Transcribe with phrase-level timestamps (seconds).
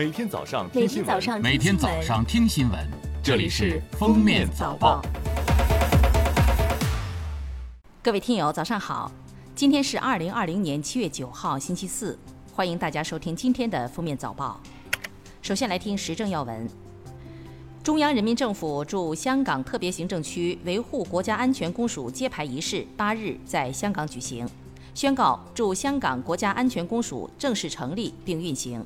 [0.00, 2.88] 每天早上每听新闻，天早上每天早上听新闻，
[3.22, 5.02] 这里是《封面早报》。
[8.02, 9.12] 各位听友，早上好！
[9.54, 12.18] 今天是二零二零年七月九号，星期四，
[12.54, 14.58] 欢迎大家收听今天的《封面早报》。
[15.42, 16.66] 首先来听时政要闻。
[17.84, 24.48] 中央人民政府驻香港特别行政区维护国家安全公署揭牌仪式八日在香港举行，
[24.94, 28.82] 宣告驻香港国家安全公署正式成立并运行。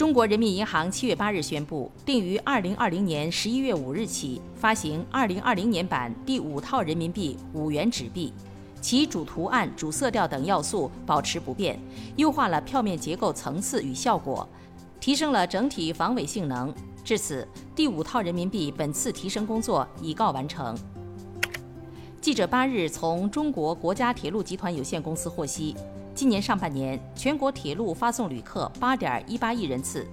[0.00, 8.32] 中国人民银行七月八日宣布，定于二零二零年十一月五日起发行二零二零年版第五套人民币五元纸币，
[8.80, 11.78] 其主图案、主色调等要素保持不变，
[12.16, 14.48] 优化了票面结构层次与效果，
[14.98, 16.72] 提升了整体防伪性能。
[17.04, 17.46] 至此，
[17.76, 20.74] 第五套人民币本次提升工作已告完成。
[22.22, 25.76] 记者八日从中国国家铁路集团有限公司获悉。
[26.14, 30.06] 今年上半年，全国铁路发送旅客八点一八亿人次，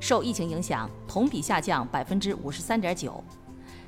[0.00, 3.22] 受疫情影响，同比下降百分之五十三点九。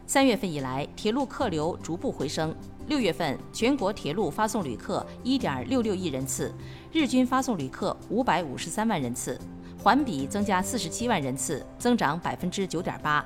[0.07, 2.55] 三月份以来，铁路客流逐步回升。
[2.87, 6.53] 六月份，全国铁路发送旅客一点六六亿人次，
[6.93, 9.41] 日均发送旅客五百五十三万人次，
[9.83, 13.25] 环比增加四十七万人次，增长百分之九点八。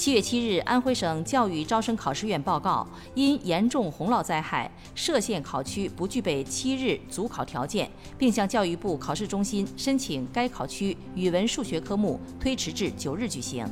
[0.00, 13.66] 七月七日，安徽省教育招生考试院报告，因严重洪涝灾害，涉县考区不具备七日组考条件，并向教育部考试中心申请该考区语文、数学科目推迟至九日举行。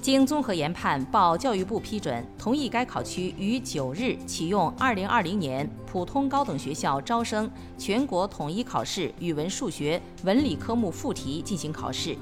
[0.00, 12.16] 经综合研判，报教育部批准，同意该考区于九日启用二零二零年普通高等学校招生全国统一考试语文、数学、文理科目附题进行考试，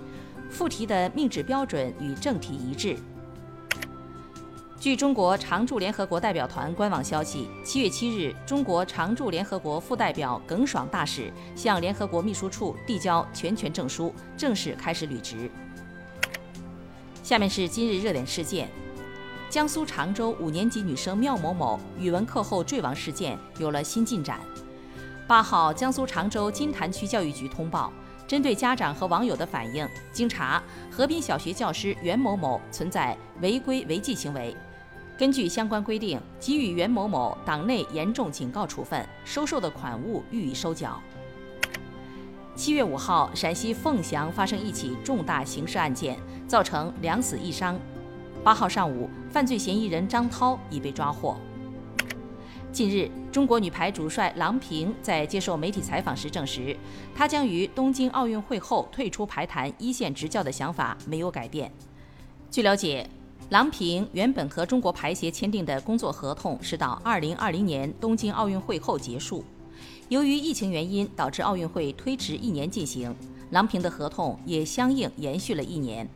[0.51, 2.97] 附题的命制标准与正题一致。
[4.81, 15.51] 据中国常驻联合国代表团官网消息，七月七日，中国常驻联合国副代表耿爽大使向联合国秘书处递交全权证书，正式开始履职。
[17.23, 18.71] 下面是今日热点事件：
[19.51, 24.41] 江苏常州五年级女生缪某某语文课后坠亡事件有了新进展。
[25.29, 27.93] 八号，江苏常州金坛区教育局通报，
[28.27, 34.57] 针对家长和网友的反映，经查，河滨小学教师袁某某存在违规违纪行为。
[35.21, 40.99] 根据相关规定，给予袁某某党内严重警告处分，收受的款物予以收缴。
[42.57, 46.17] 七月五号，陕西凤翔发生一起重大刑事案件，
[46.49, 47.79] 造成两死一伤。
[48.43, 51.37] 八号上午，犯罪嫌疑人张涛已被抓获。
[52.73, 56.75] 近日，中国女排主帅郎平在接受媒体采访时证实，
[57.15, 61.71] 她将于东京奥运会后退出排坛一线执教的想法没有改变。
[62.51, 63.07] 据了解。
[63.51, 69.45] 郎平原本和中国排协签订的工作合同是到二零二零年东京奥运会后结束，
[70.09, 73.13] 由于疫情原因导致奥运会推迟一年进行，
[73.51, 76.09] 郎平的合同也相应延续了一年。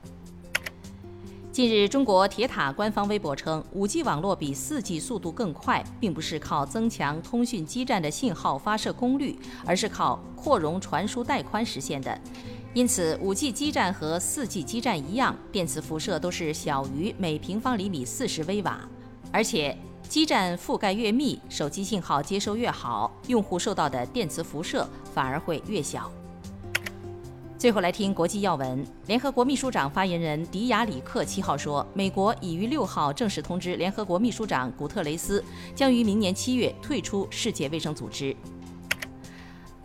[1.51, 12.17] 近日，中国铁塔官方微博称，5G 网络比 4G 速度更快，并不是靠增强通讯基站的信号发射功率，而是靠扩容传输带宽实现的。
[12.75, 18.81] 因此，5G 基站和 4G 基站一样，电磁辐射都是小于每平方厘米四十微瓦，
[19.31, 26.11] 而且基站覆盖越密，手机信号接收越好，用户受到的电磁辐射反而会越小。
[27.57, 35.43] 最后来听国际要闻，联合国秘书长发言人迪亚里克七号说，美国已于六号正式通知联合国秘书长古特雷斯，
[35.77, 38.35] 将于明年七月退出世界卫生组织。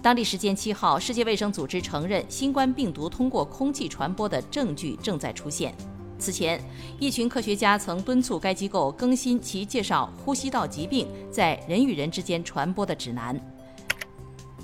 [0.02, 5.76] 当地时间七号，世界卫生组织承认新冠病毒通过空气传播的证据正在出现。
[6.18, 6.62] 此前，
[7.00, 13.38] 一群科学家曾敦促该机构更新其介绍呼吸道疾病在人与人之间传播的指南。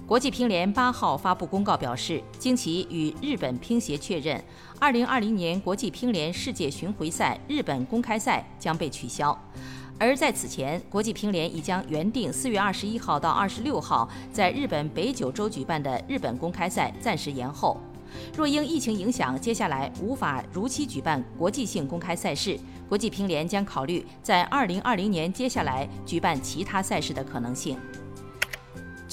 [0.08, 4.42] 国际乒联八号发布公告表示，经其与日本乒协确认，
[4.80, 9.38] 二零二零年国际乒联世界巡回赛日本公开赛将被取消。
[9.98, 17.78] 而在此前，国际乒联已将原定四月二十一号到二十六号在日本北九州举办的日本公开赛暂时延后。
[18.36, 22.60] 若因疫情影响，接下来无法如期举办国际性公开赛事，
[22.90, 27.78] 国际乒联将考虑在二零二零年接下来举办其他赛事的可能性。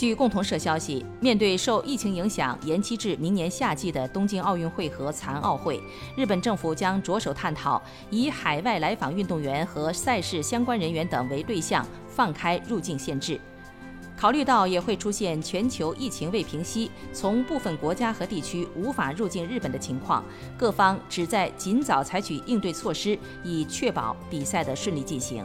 [0.03, 5.81] 据共同社消息，面对受疫情影响延期至明年夏季的东京奥运会和残奥会，
[6.17, 13.41] 日本政府将着手探讨以海外来访运动员和赛事相关人员等为对象放开入境限制。
[14.17, 20.25] 考虑到也会出现全球疫情未平息，从部分国家和地区无法入境日本的情况，
[20.59, 25.45] 各方旨在尽早采取应对措施，以确保比赛的顺利进行。